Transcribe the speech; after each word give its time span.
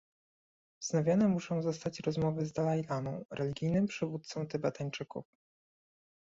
Wznowione 0.81 1.27
muszą 1.27 1.61
zostać 1.61 1.99
rozmowy 1.99 2.45
z 2.45 2.51
Dalai 2.51 2.83
Lamą, 2.83 3.25
religijnym 3.31 3.87
przywódcą 3.87 4.47
Tybetańczyków 4.47 5.25